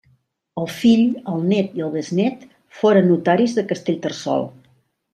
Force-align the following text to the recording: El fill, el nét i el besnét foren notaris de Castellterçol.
El 0.61 0.71
fill, 0.75 1.03
el 1.33 1.43
nét 1.51 1.77
i 1.81 1.85
el 1.89 1.93
besnét 1.97 2.49
foren 2.81 3.09
notaris 3.13 3.57
de 3.61 3.69
Castellterçol. 3.75 4.53